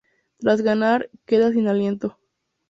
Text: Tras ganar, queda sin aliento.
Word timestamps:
Tras 0.39 0.61
ganar, 0.63 1.11
queda 1.27 1.51
sin 1.51 1.67
aliento. 1.67 2.17